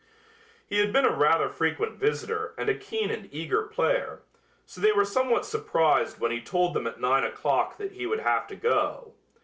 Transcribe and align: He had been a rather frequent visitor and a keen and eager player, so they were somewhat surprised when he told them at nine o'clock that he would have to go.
He 0.67 0.79
had 0.79 0.91
been 0.91 1.05
a 1.05 1.15
rather 1.15 1.47
frequent 1.47 1.99
visitor 1.99 2.55
and 2.57 2.69
a 2.69 2.73
keen 2.73 3.11
and 3.11 3.29
eager 3.31 3.61
player, 3.61 4.23
so 4.65 4.81
they 4.81 4.91
were 4.91 5.05
somewhat 5.05 5.45
surprised 5.45 6.19
when 6.19 6.31
he 6.31 6.41
told 6.41 6.73
them 6.73 6.87
at 6.87 6.99
nine 6.99 7.23
o'clock 7.23 7.77
that 7.77 7.91
he 7.91 8.07
would 8.07 8.21
have 8.21 8.47
to 8.47 8.55
go. 8.55 9.13